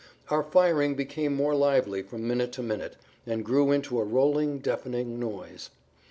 [0.29, 2.95] Our firing became more lively from minute to minute,
[3.27, 5.69] and grew into a rolling deafening noise.